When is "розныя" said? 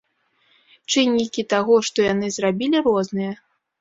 2.89-3.33